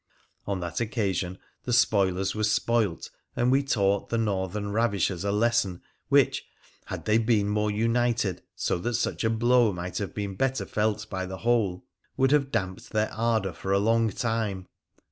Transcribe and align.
On 0.47 0.61
that 0.61 0.79
occasion 0.81 1.37
the 1.65 1.71
spoilers 1.73 2.33
were 2.33 2.43
spoilt, 2.43 3.11
and 3.35 3.51
we 3.51 3.61
taught 3.61 4.09
the 4.09 4.17
Northern 4.17 4.71
ravishers 4.71 5.23
a 5.23 5.31
lesson 5.31 5.83
which, 6.09 6.43
had 6.85 7.05
they 7.05 7.19
been 7.19 7.47
more 7.47 7.69
united 7.69 8.41
so 8.55 8.79
that 8.79 8.95
such 8.95 9.23
a 9.23 9.29
blow 9.29 9.71
might 9.71 9.99
have 9.99 10.15
been 10.15 10.33
better 10.33 10.65
felt 10.65 11.07
by 11.07 11.27
the 11.27 11.37
whole, 11.45 11.85
would 12.17 12.31
have 12.31 12.49
damped 12.51 12.89
their 12.89 13.13
ardour 13.13 13.53
for 13.53 13.71
a 13.71 13.77
long 13.77 14.09
time. 14.09 14.67